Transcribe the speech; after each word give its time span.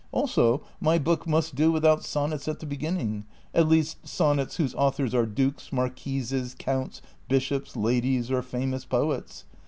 Also 0.11 0.63
my 0.79 0.97
book 0.97 1.27
must 1.27 1.53
do 1.53 1.71
without 1.71 2.03
son 2.03 2.31
nets 2.31 2.47
at 2.47 2.59
the 2.59 2.65
beginning, 2.65 3.23
at 3.53 3.67
least 3.67 3.97
sonnets 4.03 4.55
whose 4.55 4.73
authors 4.73 5.13
are 5.13 5.27
dukes, 5.27 5.71
marquises, 5.71 6.55
counts, 6.57 7.03
bishops, 7.29 7.75
ladies, 7.75 8.31
or 8.31 8.41
famous 8.41 8.83
poets. 8.83 9.45